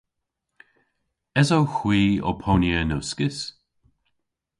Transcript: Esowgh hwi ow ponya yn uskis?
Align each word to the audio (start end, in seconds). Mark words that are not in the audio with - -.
Esowgh 1.39 1.75
hwi 1.79 2.01
ow 2.29 2.37
ponya 2.41 2.75
yn 2.83 2.95
uskis? 2.97 3.39